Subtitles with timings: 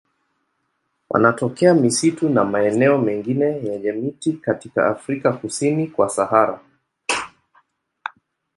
[1.09, 6.59] Wanatokea misitu na maeneo mengine yenye miti katika Afrika kusini kwa Sahara.